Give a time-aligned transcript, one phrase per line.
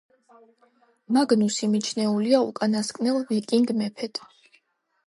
[1.17, 4.25] მაგნუსი მიჩნეულია უკანასკნელ ვიკინგ მეფედ.